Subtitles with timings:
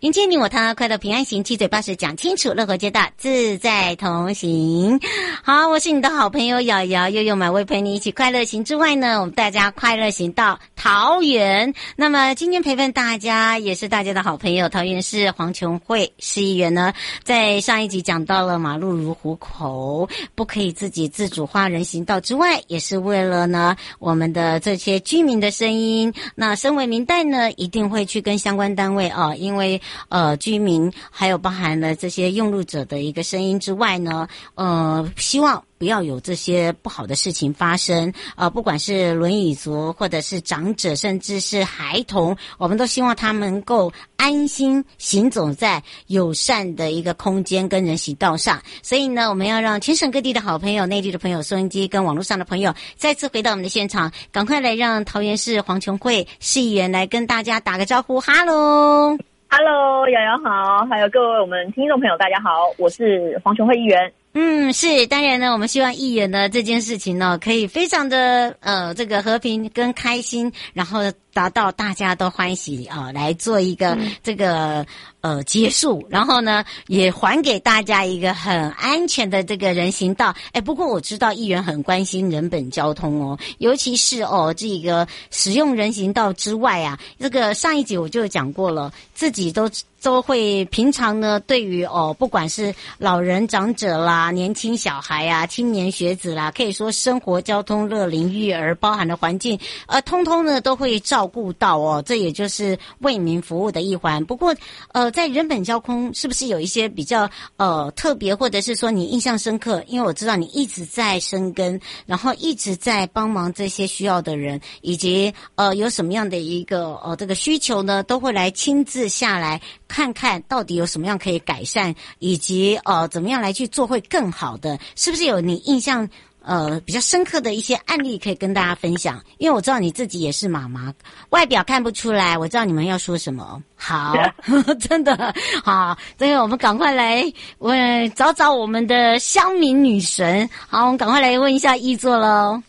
[0.00, 4.98] 迎接你我他，快乐平安行，七嘴八舌讲清楚，乐活街道自在同行。
[5.42, 11.74] 好，我是你的好朋友瑶瑶，悠悠美味陪你一起快乐行之外呢，我们大家快乐行到桃园。
[11.96, 26.10] 那么今天陪伴大家也是大家的好朋友，桃园市黄琼慧市议员呢，在上一集讲到了马路如虎口，不可以自己自主画人行道之外，也是为了呢我们的这些居民的声音。
[26.34, 29.78] 那身为民代呢，一定会去跟相关单位啊，因为。
[30.08, 38.12] 呃，居民还有包含了这些用路者的一个声音之外呢，呃，希望不要有这些不好的事情发生。
[38.36, 48.60] 呃，不管是轮椅族，或者是长者，甚至是孩童，我们都希望他们能够安心行走在友善的一个空间跟人行道上。
[48.82, 59.29] 所以呢，我们要让全省各地的好朋友、内地的朋友、收音机跟网络上的朋友再次回到我们的现场，赶快来让桃园市黄琼会市议员来跟大家打个招呼，哈喽。
[59.52, 64.12] Hello，瑶瑶好，还有各位我们听众朋友，大家好，我是黄琼慧议员。
[64.32, 71.00] 嗯，是，当然呢，我们希望议员呢这件事情呢，可以非常的呃这个和平跟开心，然后
[71.32, 74.86] 达到大家都欢喜啊、呃，来做一个这个、
[75.20, 80.34] 嗯、呃结束，然后呢也还给大家一个很安全的这个人行道。
[80.52, 89.70] 哎，不过我知道议员很关心人本交通哦，尤其是哦这个使用人行道之外啊，这个上一集我就讲过了，自己都。
[90.02, 102.02] 都会平常呢，对于哦，不管是老人、长者啦、年轻小孩啊、青年学子啦，可以说生活、交通、乐龄、育儿，包含的环境，呃，通通呢都会照照顾到哦。
[102.06, 104.24] 这也就是为民服务的一环。
[104.24, 104.54] 不过，
[104.92, 109.84] 呃，在人本交通是不是有一些比较呃特别，或者是说你印象深刻？
[109.86, 119.60] 因为我知道你一直在深耕，然后一直在帮忙这些需要的人，以及呃有什么样的一个呃这个需求呢，都会来亲自下来。
[119.86, 126.08] 看看到底有什么样可以改善，以及呃怎么样来去做会更好的，是不是有你印象
[126.42, 129.22] 呃比较深刻的一些案例可以跟大家分享？
[129.38, 130.92] 因为我知道你自己也是妈妈，
[131.30, 133.62] 外表看不出来，我知道你们要说什么。
[133.76, 134.14] 好，
[134.80, 135.34] 真的
[135.64, 137.24] 好，所以我们赶快来
[137.58, 140.48] 问找找我们的乡民女神。
[140.68, 142.62] 好，我们赶快来问一下易座喽。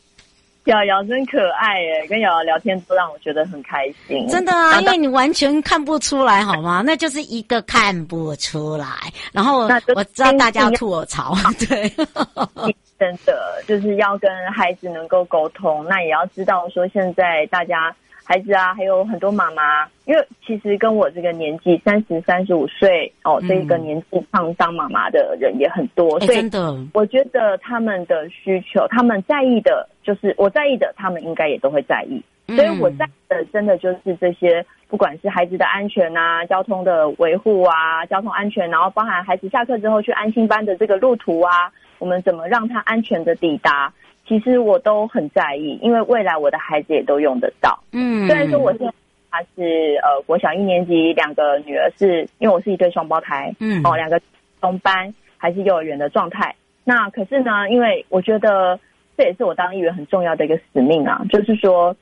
[0.66, 4.28] 瑶瑶真可爱耶，跟瑶瑶聊天都让我觉得很开心。
[4.28, 6.82] 真的啊，因为你完全看不出来，好吗？
[6.86, 8.86] 那就是一个看不出来。
[9.34, 11.34] 然后我知道大家吐我槽，
[11.68, 11.90] 对，
[13.00, 17.96] 真的就是要跟孩子能够沟通，那也要知道说现在大家。
[18.24, 32.24] 孩子啊，还有很多妈妈，因为其实跟我这个年纪三十三十五岁哦，这个年纪上当妈妈的人也很多，所以，我觉得他们的需求，他们在意的，就是我在意的，他们应该也都会在意。
[32.48, 43.94] 所以我在意的，真的就是这些，不管是孩子的安全啊，交通的维护啊，交通安全，然后包含孩子下课之后去安心班的这个路途啊，我们怎么让他安全的抵达？
[44.32, 47.78] 其实我都很在意，因为未来我的孩子也都用得到。
[47.92, 48.94] 嗯，虽然说我现在
[49.30, 54.22] 他是呃国小一年级，两个女儿是因为我是一对双胞胎，嗯，哦，两个
[54.62, 56.56] 同班还是幼儿园的状态。
[56.86, 58.80] 那可是呢，因为我觉得
[59.18, 61.94] 这也是我当议员很重要的一个使命啊，就是说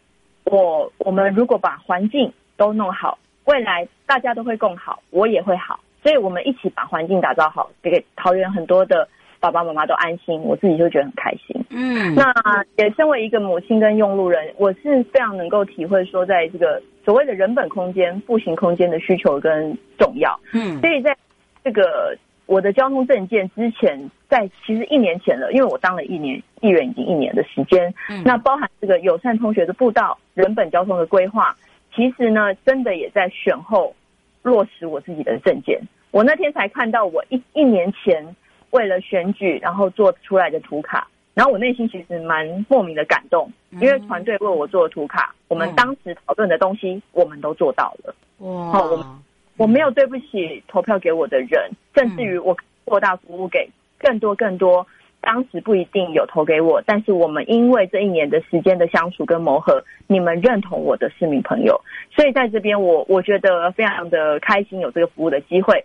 [0.44, 9.10] 我我们如果把环境都弄好，未来大家都会更好，我也会好，所以我们一起把环境打造好，给桃园很多的。
[9.40, 11.56] 爸爸妈妈都安心，我自己就觉得很开心。
[11.70, 12.34] 嗯，那
[12.76, 20.38] 也身为一个母亲跟用路人，我是非常能够体会说，在这个所谓的人本空间、步行空间的需求跟重要。
[20.54, 21.16] 嗯，所以在
[21.64, 27.94] 这个我的交通证件之前，在其实一年前了，因为我当了一年议员已经一年的时间。
[28.10, 31.56] 嗯，那包含这个友善同学的步道、人本交通的规划，
[31.96, 33.96] 其实呢，真的也在选后
[34.42, 35.80] 落实我自己的证件。
[36.12, 38.36] 我那天才看到我一一年前。
[38.72, 48.14] 为了选举，然后做出来的图卡，然后我内心其实蛮莫名的感动，因为团队为我做的图卡，我们当时讨论的东西，我们都做到了。
[48.40, 48.72] 哇！
[48.72, 49.20] 好，我
[49.58, 52.56] 我没有对不起投票给我的人，甚至于我
[52.86, 54.86] 扩大服务给更多更多
[55.22, 61.82] 当时不一定有投给我，但是我们因为这一年的时间的相处跟磨合，你们认同我的市民朋友，
[62.16, 65.84] 所以在这边我我觉得非常的开心，有这个服务的机会。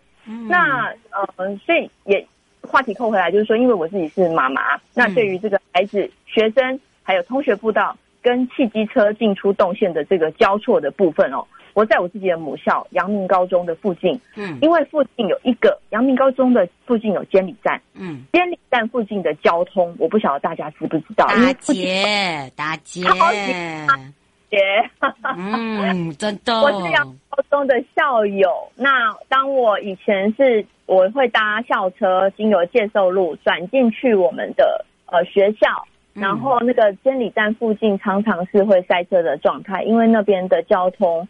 [0.48, 2.26] 那呃，所以也。
[2.68, 21.26] 话题扣回来，就是说，因为我自己是妈妈，那对于这个孩子、学生，还有通学步道跟汽机车进出动线的这个交错的部分哦，我在我自己的母校阳明高中的附近，嗯，因为附近有一个阳明高中的附近有监理站，嗯，监理站附近的交通，我不晓得大家知不知道？
[21.26, 23.86] 大姐，大姐，大姐，
[25.36, 28.48] 嗯，真的， 我是阳高中的校友。
[28.76, 30.66] 那当我以前是。
[30.86, 35.66] 我会搭校车经由介寿路转进去我们的呃学校，
[36.12, 41.26] 然后那个监理站附近常常是会塞车的状态，因为那边的交通，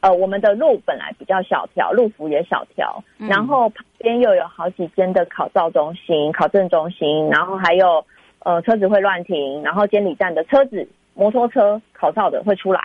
[0.00, 8.02] 呃，我们的路本来比较小条，路幅也小条，然后旁边又有好几间的考照中心、考证中心，然后还有
[8.38, 12.80] 呃车子会乱停，然后监理站的车子、摩托车考照的会出来，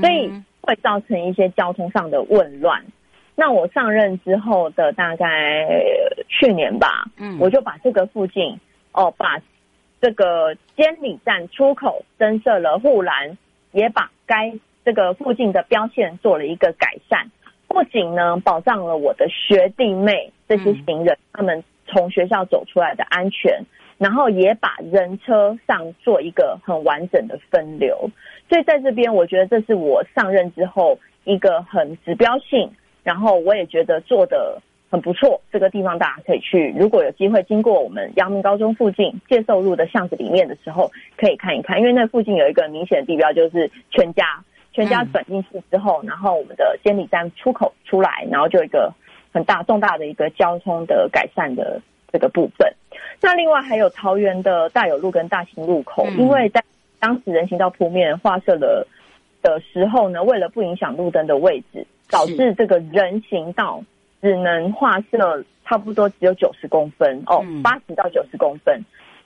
[0.00, 0.30] 所以
[0.60, 2.84] 会造成一些交通上的混乱。
[3.34, 5.66] 那我上任之后的大概
[6.28, 8.60] 去年吧，嗯，我就把这个附近
[8.92, 9.40] 哦，把
[10.00, 13.38] 这个监理站出口增设了护栏，
[13.72, 14.52] 也把该
[14.84, 17.30] 这个附近的标线做了一个改善，
[17.68, 23.64] 不仅呢保障了我的学弟妹这些行人他们从学校走出来的安全，
[23.98, 28.10] 然后也把人车上做一个很完整的分流，
[28.48, 32.70] 所以在这边我觉得这是我上任之后一个很指标性。
[33.04, 36.72] 然后我也觉得做的很不错，这个地方大家可以去。
[36.78, 44.44] 如果有机会经过我们阳明高中附近介寿路的巷子里面的时候，可以看一看，因为那附近有一个明显的地标，就是全家。
[44.72, 48.94] 全家转进去之后，然后我们的监理站出口出来，然后就一个
[49.32, 52.72] 很大重大的一个交通的改善的这个部分。
[53.20, 56.62] 那另外还有桃园的大有路跟大兴路口，因为在
[56.98, 58.86] 当时人行道铺面画设了
[59.42, 61.86] 的时候呢，为了不影响路灯的位置。
[62.10, 63.82] 导致这个人行道
[64.20, 68.78] 只能画设差不多只有九十公分哦，八十到九十公分。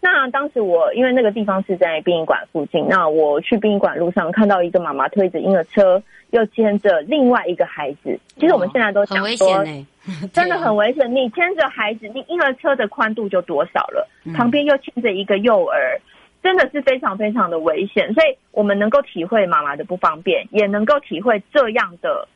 [0.07, 6.01] 那当时我因为那个地方是在殡仪馆附近，那我去殡仪馆路上看到一个妈妈推着婴儿车，
[6.31, 8.17] 又牵着另外一个孩子。
[8.39, 9.65] 其实我们现在都想说，
[10.33, 11.13] 真的很危险。
[11.13, 14.09] 你牵着孩子，你婴儿车的宽度就多少了？
[14.33, 16.01] 旁边又牵着一个幼儿，
[16.41, 18.15] 真的是非常非常的危险。
[18.15, 22.29] 所以我们能够体会妈妈的不方便，也能够体会这样的。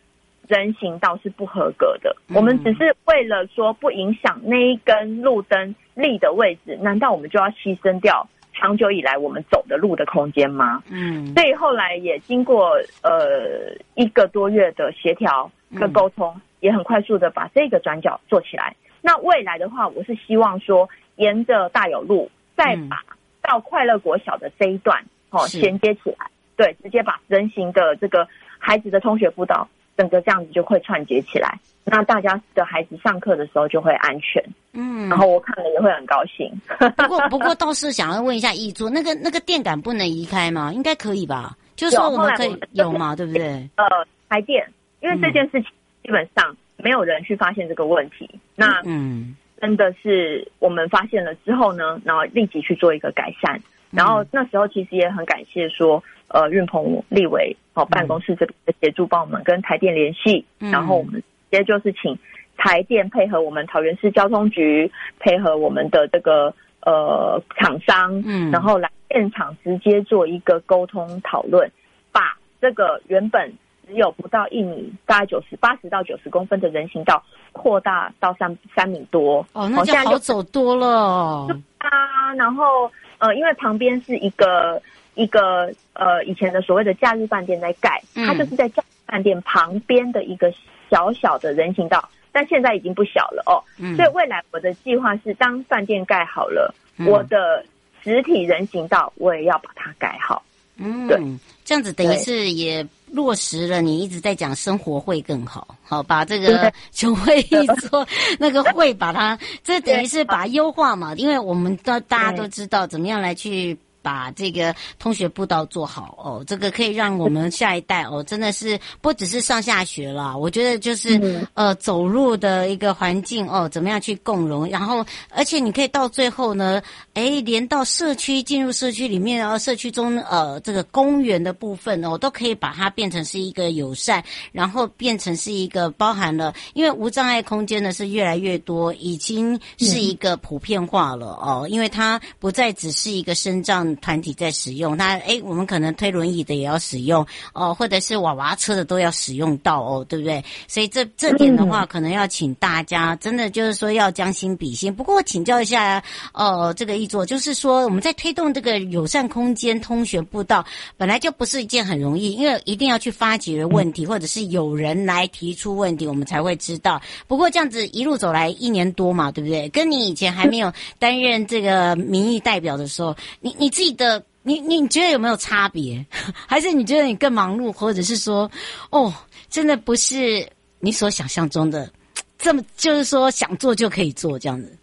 [0.51, 10.83] 人行道是不合格的，我们只是为了说不影响那一根路灯立的位置，难道我们就要牺牲掉长久以来我们走的路的空间吗？
[10.91, 12.73] 嗯，所以后来也经过
[13.05, 18.75] 呃一个多月的协调跟沟通，也很快速的把这个转角做起来。
[19.01, 23.05] 那未来的话，我是希望说沿着大有路，再把
[23.41, 26.27] 到快乐国小的这一段哦衔接起来，
[26.57, 28.27] 对，直接把人行的这个
[28.59, 29.69] 孩子的通学步道。
[29.97, 34.43] 整个这样子就会串接起来，那大家的孩子上课的时候就会安全，
[34.73, 36.51] 嗯，然后我看了也会很高兴。
[36.97, 40.73] 不过，不过倒是想要问一下易座，那个那个电感不能移开吗？
[40.73, 41.57] 应该可以吧？
[41.77, 43.69] 就是说我们可以有嘛，对不对？
[43.77, 43.85] 呃，
[44.29, 44.67] 台电，
[45.01, 45.71] 因为这件事情
[46.03, 56.03] 基本上没有人去发现这个问题，嗯、那嗯，真的是我们发现了之后呢，然后立即去做一个改善，然后那时候其实也很感谢说。
[56.33, 62.17] 呃，运鹏立委哦，办公室这边的协助，帮我们跟台电联系，嗯、然后我们直接就是请
[62.57, 71.69] 台电配合我们桃园市交通局，配合我们的这个呃厂商，嗯，然后来现场直接做一个沟通讨论，
[72.13, 73.53] 把这个原本
[73.89, 77.21] 只有不到一米，大概九十八十到九十公分的人行道，
[77.51, 81.49] 扩大到三三米多，哦，那就好走多了。
[81.79, 84.81] 啊，然后呃，因为旁边是一个。
[85.15, 90.53] 一个呃，以前的所谓的假日饭店在盖，它就是在假日饭店旁边的一个
[90.91, 93.61] 小小的人行道，但现在已经不小了哦。
[93.79, 97.07] 嗯，所以未来我的计划是，当饭店盖好了，嗯。
[97.07, 97.65] 我的
[98.03, 100.43] 实体人行道我也要把它盖好。
[100.77, 101.21] 嗯，对。
[101.65, 107.43] 这样子等于是也落实了你一直在讲生活会更好，好把这个就会
[107.91, 108.07] 说
[108.39, 113.77] 那个会把它，这等于是把优化嘛，因为我们都大家都知道怎么样来去。
[114.03, 126.81] 把这个通学步道做好哦，这个可以让我们下一代哦，真的是不只是上下学了，我觉得就是、嗯、呃走路的一个环境哦，怎么样去共融，然后而且你可以到最后呢，
[127.15, 143.63] 诶，连到社区进入社区里面，然后社区中呃这个公园的部分哦，都可以把它变成是一个友善，然后变成是一个包含了，因为无障碍空间呢是越来越多，已经是一个普遍化了哦，因为它不再只是一个身
[143.95, 144.01] 障。
[144.11, 150.45] 团体在使用那，诶，我们可能推轮椅的也要使用哦，或者是娃娃车的都要使用到哦，对不对？
[150.67, 154.95] 所以这这点的话，可能要请大家真的就是说要将心比心。
[154.95, 160.65] 不过我请教一下，哦，这个易座就是说我们在推动这个友善空间通学步道，
[160.97, 167.01] 本来就不是一件很容易，因为一定要去发掘问题，或者是有人来提出问题，我们才会知道。
[167.29, 169.69] 不过这样子一路走来一年多嘛，对不对？
[169.69, 173.69] 跟你以前还没有担任这个民意代表的时候，你你。
[173.81, 176.05] 记得你，你觉得有没有差别？
[176.47, 178.51] 还是你觉得你更忙碌，或者是说，
[178.91, 179.11] 哦，
[179.49, 180.47] 真的不是
[180.81, 181.91] 你所想象中的
[182.37, 184.77] 这么，就是说想做就可以做这样子？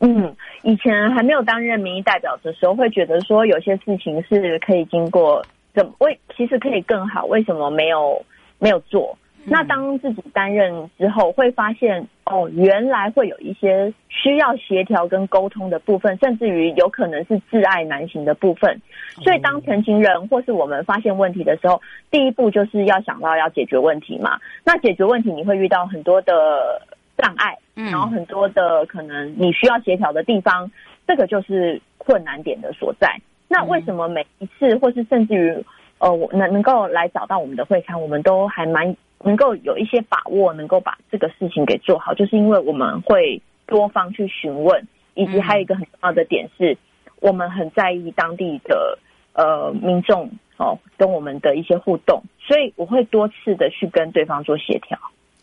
[0.00, 8.24] 嗯，以前还没有担任民意代表的时候，会觉得说有些事情是可以经过怎为，其实可以更好，为什么没有
[8.58, 9.14] 没有做？
[9.46, 18.80] 那当自己担任之后，会发现哦，原来会有一些需要协调跟沟通的部分，甚至于有可能是挚爱难行的部分。
[19.22, 24.38] 所以，当成情人或是我们发现问题的时候，第一步就是要想到要解决问题嘛。
[24.64, 26.80] 那解决问题，你会遇到很多的
[27.18, 30.70] 障碍，然后很多的可能你需要协调的地方，
[31.06, 33.14] 这个就是困难点的所在。
[33.48, 35.64] 那为什么每一次，或是甚至于
[35.98, 38.96] 呃，我能能够来找到我们的会刊，我们都还蛮。
[39.24, 46.76] 能够有一些把握，能够把这个事情给做好，就是因为我们会多方去询问，以及还有一个很重要的点是，
[47.20, 48.98] 我们很在意当地的
[49.32, 54.98] 呃民众哦跟我们的一些互动，所以我会多次的去跟对方做协调。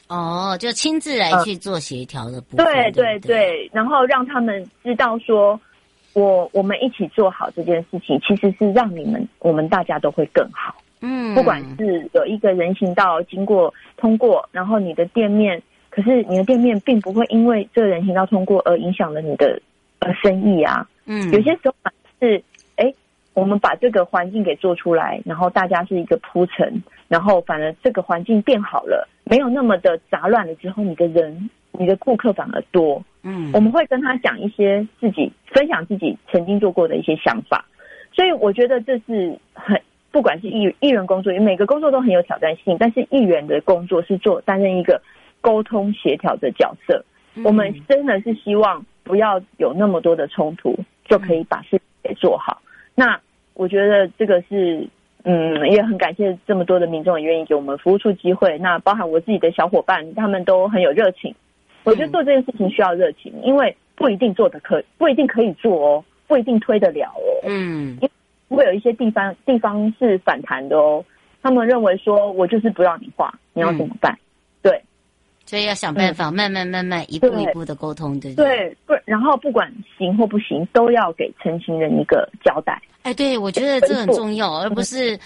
[0.08, 2.66] 哦，就亲自来去做协调的部分。
[2.66, 5.58] 对对对，然后让他们知道说，
[6.14, 10.76] 我我们一起做好这件事情，其实是让你们我们大家都会更好。
[11.02, 19.60] 嗯，不管是有一个人行道经过通过，然后你的店面，可是你的店面并不会因为这个人行道通过而影响了你的
[20.00, 20.88] 呃生意啊。
[21.06, 21.74] 嗯，有些时候
[22.20, 22.44] 是，
[22.76, 22.94] 哎，
[23.34, 33.04] 我们把这个环境给做出来，然后大家是一个铺陈，然后反而这个环境变好了，没有那么的杂乱了之后，你的人，你的顾客反而多。
[33.24, 37.66] 嗯，我们会跟他讲一些自己分享自己曾经做过的一些想法，
[38.14, 39.82] 所以我觉得这是很。
[40.12, 45.02] 不管是议议员工作，因为每个工作都很有挑战性，但是议员的工作是做担任一个
[45.40, 47.04] 沟通协调的角色。
[47.36, 47.44] 嗯。
[47.46, 52.62] 我们真的是希望不要有那么多的冲突，就可以把事情给做好。
[52.94, 53.20] 那
[53.54, 54.86] 我觉得这个是，
[55.24, 58.58] 嗯，也很感谢这么多的民众也愿意给我们服务处机会。
[58.58, 61.34] 那包含我自己的小伙伴，他们都很有热情。
[61.84, 67.48] 我觉得做这件事情需要热情，因为不一定做的可，不一定可以做哦，不一定推得了哦。
[67.48, 67.98] 嗯。
[68.56, 71.04] 会有一些地方地方是反弹的哦，
[71.42, 74.12] 他们认为说我就是不让你画，你要怎么办？
[74.14, 74.20] 嗯、
[74.64, 74.84] 对，
[75.46, 82.82] 所以要想办法，慢慢慢慢一步一步的沟通，对对对，不，然后不管行或不行，都要给成情人一个交代。
[83.04, 85.20] 哎，对，我觉得这很重要，而不是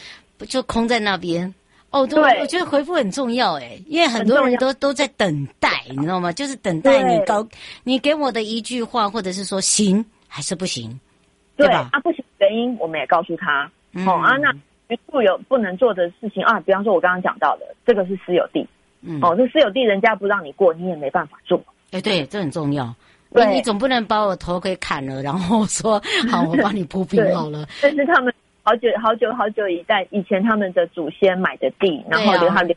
[0.47, 1.53] 就空在那边。
[1.91, 6.31] 哦，对，我觉得回复很重要，哎，因为很多人都都在等待，你知道吗？
[6.31, 7.47] 就是等待你高，
[7.83, 10.99] 你给我的一句话，或者是说行还是不行。
[11.57, 11.87] 对吧？
[11.93, 13.69] 啊，不行，原因我们也告诉他。
[13.93, 14.53] 嗯、哦啊，那
[15.07, 18.67] 不有不能做的事情啊，比方说我刚刚讲到的，这个是私有地。
[19.01, 21.61] 嗯，哦，这私有地人家不让你过，你也没办法做。
[21.91, 22.93] 哎，对，这很重要。
[23.31, 27.65] 对，你总不能把我头给砍了，然后说好，我帮你铺平 好了。
[27.81, 32.75] 这是他们好久好久好久以在以前他们的祖先买的地，然后留他留。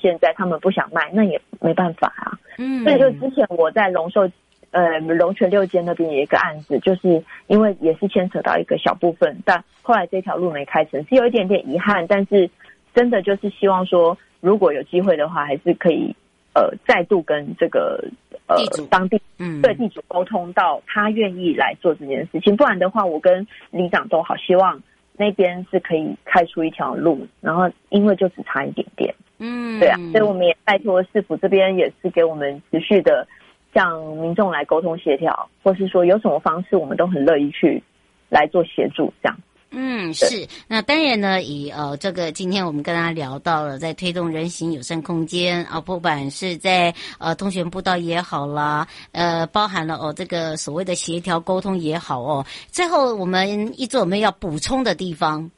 [0.00, 2.32] 现在他们不想卖，那也没办法啊。
[2.58, 4.28] 嗯，所以就之前我在龙寿。
[4.72, 12.06] 呃，龙泉六街那边有一个案子，就是因为也是牵扯到一个小部分，但后来这条路没开成，是有一点点遗憾。
[12.06, 12.48] 但是
[12.94, 16.16] 真的就是希望说，如果有机会的话，还是可以
[16.54, 18.02] 呃再度跟这个
[18.46, 18.56] 呃
[18.90, 22.56] 当地嗯对地主沟通到他愿意来做这件事情。
[22.56, 24.82] 不然的话，我跟里长都好希望
[25.18, 29.14] 那边是可以开出一条路，然后因为就只差一点点。
[29.38, 33.26] 嗯，对啊，所以我们也拜托市府这边也是给我们持续的
[33.74, 37.82] 向民众来沟通协调，或是说有什么方式，我们都很乐意去
[38.28, 39.38] 来做协助这样。
[39.74, 40.46] 嗯，是。
[40.68, 52.44] 那当然呢，以呃这个今天我们跟大家聊到了，在推动人行友善空间啊，不管是在呃通学步道也好啦，呃包含了哦这个所谓的协调沟通也好哦。
[52.66, 55.50] 最后我们一做我们要补充的地方，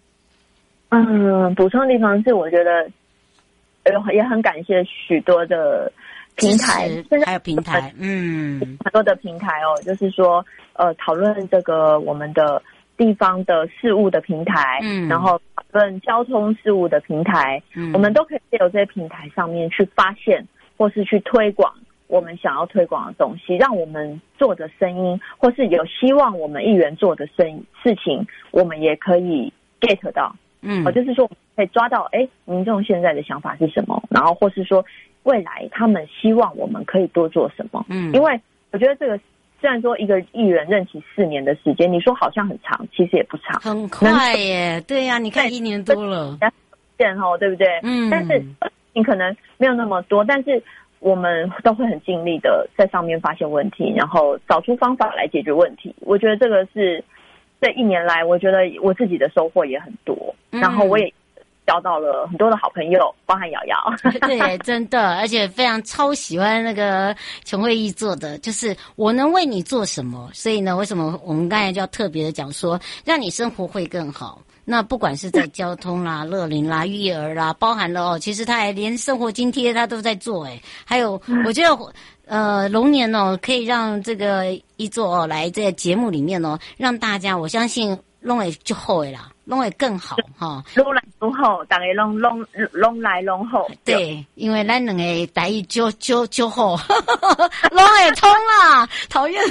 [0.90, 2.88] 嗯，补充的地方是我觉得，
[4.12, 5.90] 也很感谢许多的
[6.36, 12.62] 平台，现在还有平台，嗯，很多的平台哦，就是说呃讨论这个我们的。
[12.96, 21.74] 地方的事务的平台，嗯，然后讨论交通事务的平台，嗯，我们都可以借由这些平台上面去发现，或是去推广
[22.06, 34.84] 我们想要推广的东西，让我们做的声音，或是有希望我们议员做的声事情，我们也可以 get 到，嗯，哦就是说可以抓到，哎，民众现在的想法是什么，然后或是说
[35.24, 38.40] 未来他们希望我们可以多做什么，嗯，因为
[38.70, 39.20] 我觉得这个。
[39.60, 44.78] 虽然说一个艺人任期四年的时间，你说好像很长，其实也不长，很快耶。
[44.86, 46.36] 对呀、啊，你看一年多了，
[46.98, 47.66] 见吼，对不对？
[47.82, 48.10] 嗯。
[48.10, 48.44] 但是
[48.92, 50.62] 你可能没有那么多，但是
[50.98, 55.94] 我们都会很尽力的在上面发现问题，然后找出方法来解决问题。
[56.00, 57.02] 我觉得这个是
[57.58, 61.10] 这一年来，我觉得我自己的收获也很多，然后我也。
[61.66, 63.76] 交到了很多的好朋友，包含瑶瑶。
[64.26, 70.30] 对，真的，而且非常超喜欢那个琼慧议做的，就是我能为你做什么。
[70.32, 74.38] 所以呢，为什么我们刚才就要特别的讲说，让你生活会更好？
[74.66, 80.44] 那不管是在交通啦、 乐龄啦、育儿啦，包含了哦，其实他还连生活津贴他都在做。
[80.44, 81.92] 诶，还有， 我觉得
[82.26, 89.30] 呃，龙年哦，可以让这个一座哦来这个节目里面哦，让大家我相信弄诶就好诶啦。
[89.44, 90.64] 拢会更好哈，
[91.24, 93.66] 拢好，大家拢拢拢来拢好。
[93.82, 96.76] 对，因为咱两个台语就就就好，
[97.72, 99.42] 拢会通啦， 讨厌。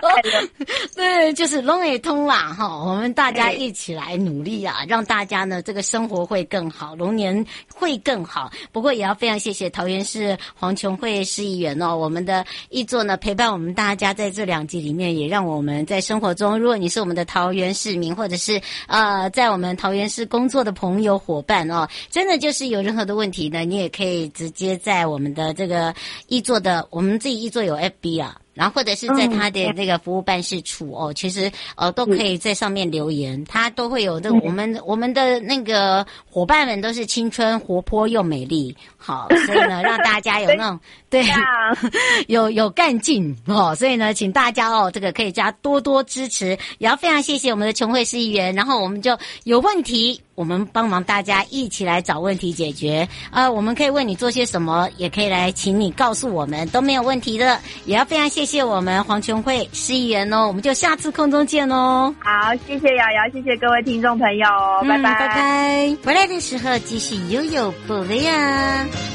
[0.96, 7.44] 对，就是拢会通啦哈，我们大家一起来努力啊，让大家呢这个生活会更好，龙年
[7.74, 8.50] 会更好。
[8.72, 19.04] 不过也要非常谢谢桃园市黄琼慧市议员哦，我们的一座呢陪伴我们大家在这两集里面，也让我们在生活中，如果你是我们的桃园市民，或者是啊。
[19.14, 25.94] 呃，在我们桃园市工作的朋友伙伴哦，真的就是有任何的问题呢，你也可以直接在我们的这个
[26.28, 28.36] 易座的，我们自己易座有 FB 啊。
[28.54, 40.78] 然后或者是在他的那个服务办事处哦，其实呃都可以在上面留言，他都会有这个我们我们的那个伙伴们都是青春活泼又美丽，好，所以呢 让大家有那种
[41.10, 41.24] 对
[42.28, 50.20] 有有干劲哦，所以呢请大家哦这个可以加多多支持，也要非常谢谢我们的琼慧市议员，然后我们就有问题。
[50.34, 53.50] 我们帮忙大家一起来找问题解决啊！
[53.50, 57.58] 我们可以为你做些什么，也可以来请你告诉我们，都没有问题的。
[57.84, 62.14] 也要非常谢谢我们黄琼慧市议员哦，我们就下次空中见哦。
[62.18, 64.46] 好，谢谢瑶瑶，谢谢各位听众朋友，
[64.82, 65.96] 嗯、拜拜拜拜。
[66.04, 69.13] 回来的时候继续悠悠宝贝呀。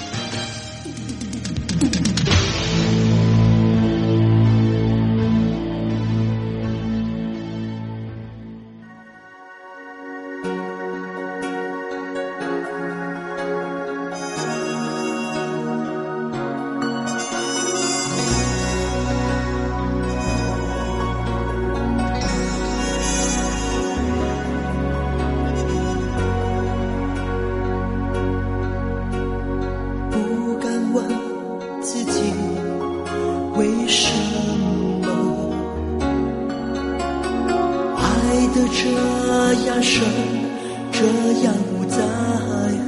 [40.91, 41.05] 这
[41.43, 41.97] 样不在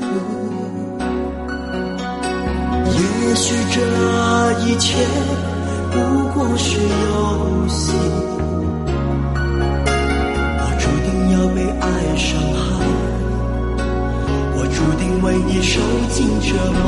[0.02, 0.08] 乎
[2.92, 3.76] 也许这
[4.66, 4.98] 一切
[5.92, 5.96] 不
[6.34, 7.94] 过是游戏。
[10.60, 11.84] 我注定要被爱
[12.18, 12.60] 伤害
[14.56, 15.80] 我注定为你受
[16.10, 16.82] 尽折磨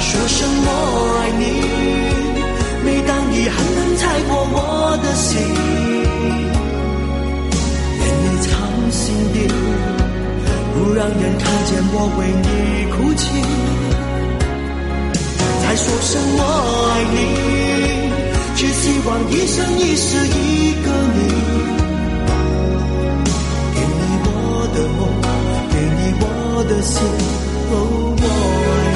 [0.00, 0.66] 说声我
[1.18, 1.42] 爱你
[2.84, 4.56] 每当你狠狠踩过我
[5.02, 6.57] 的心。
[8.90, 9.48] 心底，
[10.74, 12.46] 不让人看见我为你
[12.92, 13.22] 哭泣。
[15.62, 16.40] 再说声我
[16.88, 17.16] 爱你，
[18.56, 21.18] 只希望一生一世一个你。
[23.74, 24.28] 给你我
[24.74, 25.00] 的梦，
[25.70, 26.24] 给你我
[26.68, 26.96] 的心，
[27.70, 27.72] 哦，
[28.20, 28.24] 我
[28.84, 28.87] 爱。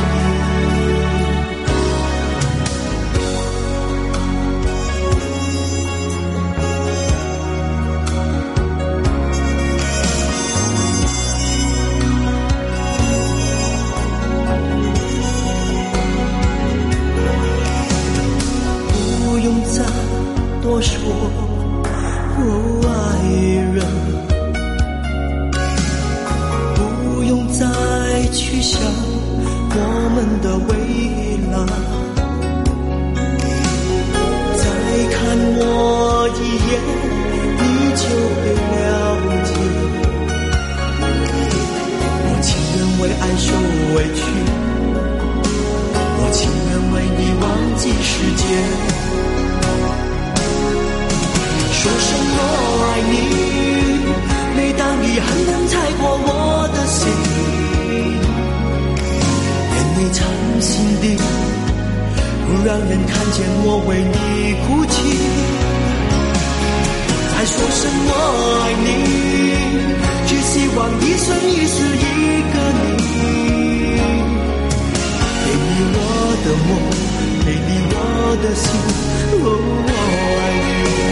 [55.32, 56.28] 狠狠踩过我
[56.74, 57.00] 的心。
[59.72, 60.20] 眼泪藏
[60.60, 61.04] 心底，
[62.44, 64.12] 不让人看见我为你
[64.62, 64.94] 哭泣。
[67.32, 68.10] 再说声我
[68.60, 68.86] 爱你，
[70.28, 72.04] 只希望一生一世一
[72.52, 72.90] 个你。
[75.44, 75.96] 给你我
[76.44, 76.70] 的梦，
[77.46, 77.96] 给你我
[78.42, 78.64] 的心，
[79.42, 79.90] 哦，我
[80.38, 81.11] 爱你。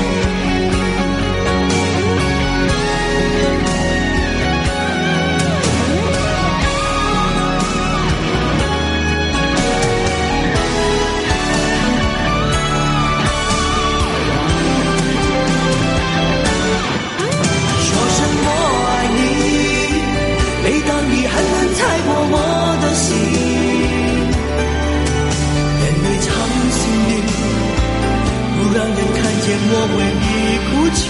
[29.52, 30.24] 我为你
[30.66, 31.00] 哭泣，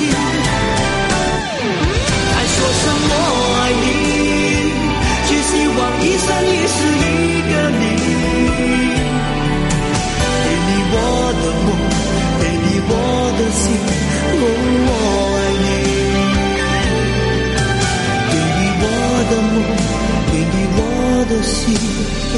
[2.32, 3.14] 再说声我
[3.60, 3.84] 爱你，
[5.26, 7.04] 只希望一生一世一
[7.50, 7.82] 个你。
[10.42, 10.94] 给你我
[11.42, 11.68] 的梦，
[12.40, 12.92] 给你我
[13.38, 13.62] 的心，
[14.40, 14.42] 哦，
[14.86, 14.90] 我
[15.36, 15.68] 爱你。
[18.30, 18.84] 给你我
[19.30, 19.56] 的梦，
[20.32, 20.80] 给你我
[21.28, 21.60] 的心，
[22.32, 22.36] 哦，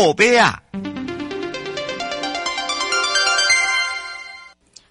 [0.00, 0.62] 宝贝啊！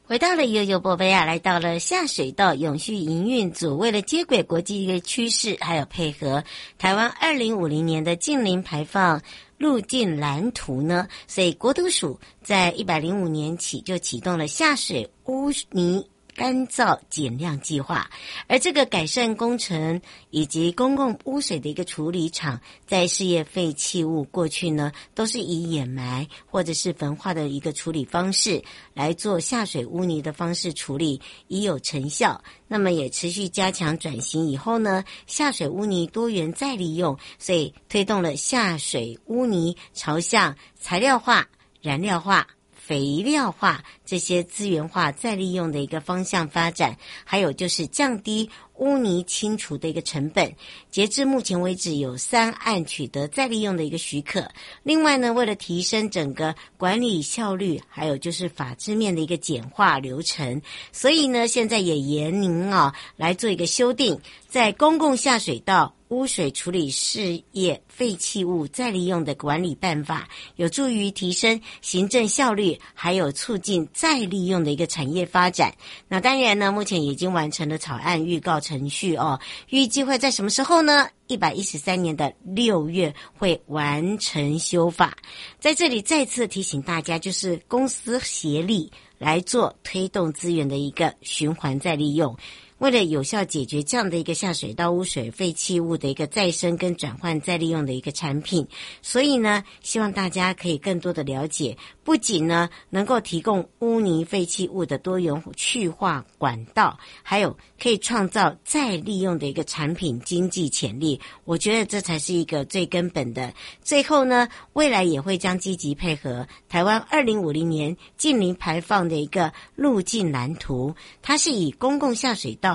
[0.05, 6.43] 回到了悠悠宝贝啊，来到了下水道永续营运组，为了接轨国际一个趋势，还有配合
[6.77, 9.19] 台湾二零五零年的净零排放
[9.57, 16.07] 路径蓝图呢，所以国土署在一百零五年起就启动了下水污泥。
[16.39, 18.09] 干燥减量计划，
[18.47, 32.41] 而这个改善工程以及公共污水的一个处理厂，在事业废弃物过去呢，都是以掩埋或者是焚化的一个处理方式来做下水污泥的方式处理，已有成效。
[32.69, 41.49] 那么也持续加强转型以后呢，下水污泥多元再利用，所以推动了下水污泥朝向材料化、
[41.81, 42.47] 燃料化。
[42.89, 50.51] 肥料化这些资源化再利用的一个方向发展，还有就是降低污泥清除的一个成本。
[50.89, 54.49] 截至目前为止，有三案取得再利用的一个许可。
[54.81, 60.59] 另外呢，为了提升整个管理效率，还有就是法制面的一个简化流程，
[60.91, 65.93] 所以呢，现在也严宁啊来做一个修订，在公共下水道。
[66.09, 75.73] 污水处理事业废弃物再利用的管理办法，有助于提升行政效率，还有促进再利用的一个产业发展。
[76.07, 81.07] 那当然呢，目前已经完成了草案预告程序哦，预计会在什么时候呢？
[81.27, 85.15] 一百一十三年的六月会完成修法。
[85.59, 92.35] 在这里再次提醒大家，就是公私协力来做推动资源的一个循环再利用。
[92.79, 98.65] 为了有效解决这样的一个下水道污水废弃物的一个再生跟转换再利用的一个产品，
[99.01, 111.19] 所以呢，希望大家可以更多的了解，不仅呢能够提供污泥废弃物的多元去化管道，还有可以创造再利用的一个产品经济潜力。
[111.43, 113.53] 我觉得这才是一个最根本的。
[113.81, 122.68] 最后呢，未来也会将积极配合台湾二零五零年净零排放的一个路径蓝图，它是以公共下水道。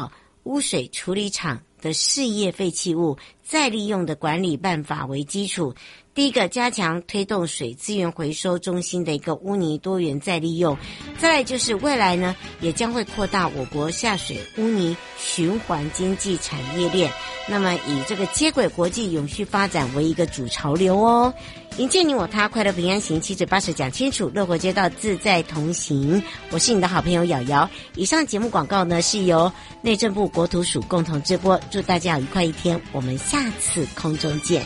[0.45, 5.75] 污水处理厂的事业废弃物再利用的管理办法为基础。
[6.15, 10.77] 第一个，加强推动水资源回收中心的一个污泥多元再利用；
[11.19, 17.11] 再来就是未来呢，也将会扩大我国下水污泥循环经济产业链。
[17.49, 21.35] 那么，以这个接轨国际永续发展为一个主潮流哦。
[21.77, 26.23] 迎接你我他，快乐平安行，七嘴八舌讲清楚，乐活街道自在同行。
[26.51, 27.69] 我是你的好朋友瑶瑶。
[27.97, 29.51] 以上节目广告呢，是由
[29.83, 31.61] 内政部国土署共同直播。
[31.73, 34.65] 祝大家愉快一天，我们下次空中见。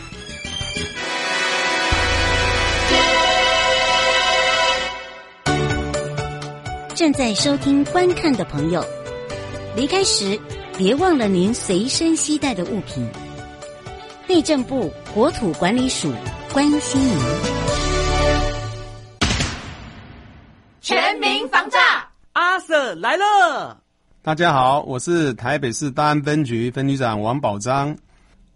[6.95, 8.85] 正在收听、观看的朋友，
[9.75, 10.39] 离开时
[10.77, 13.09] 别忘了您随身携带的物品。
[14.27, 16.13] 内政部国土管理署。
[16.53, 17.17] 关心您。
[20.81, 21.79] 全民防诈，
[22.33, 23.81] 阿 Sir 来了。
[24.23, 27.97] 大家好，我是台北市大安分局分局长王宝章。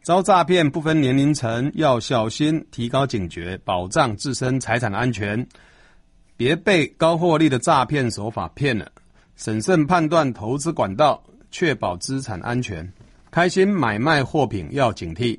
[0.03, 5.47] 遭诈骗不分年龄层，要小心，提高警觉，保障自身财产安全，
[6.37, 8.91] 别被高获利的诈骗手法骗了。
[9.37, 12.91] 审慎判断投资管道，确保资产安全。
[13.31, 15.39] 开心买卖货品要警惕，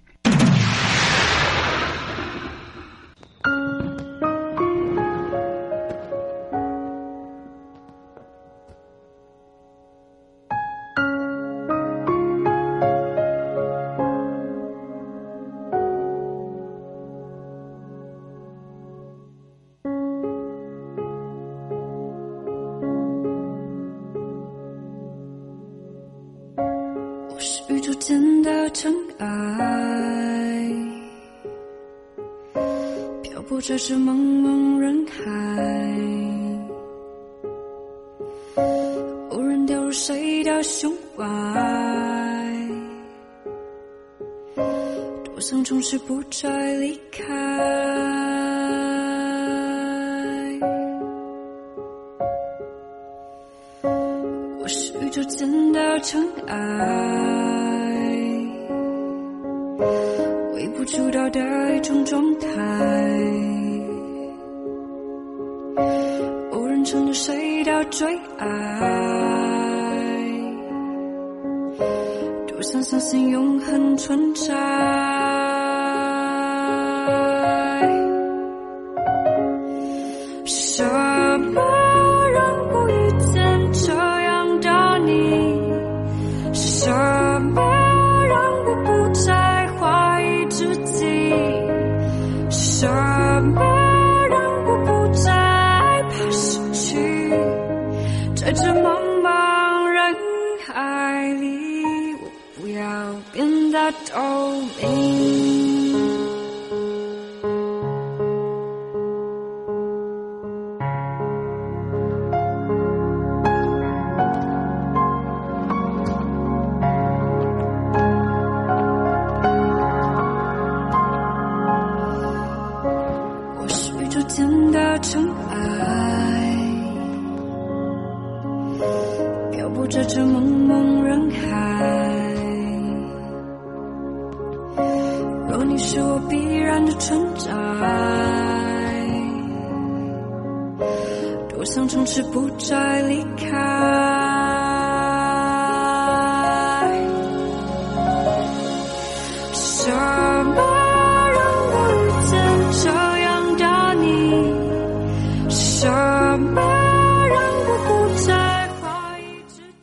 [55.11, 56.55] 我是宇宙间的尘埃，
[60.53, 62.47] 微不足道的一种状态。
[66.83, 68.49] 乘着谁的最爱，
[72.47, 75.30] 多想相信永恒存在。